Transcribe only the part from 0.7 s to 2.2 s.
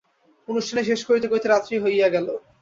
শেষ করিতে রাত্রি হইয়া